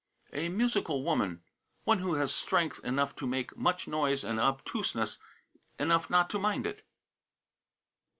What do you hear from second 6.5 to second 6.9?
it."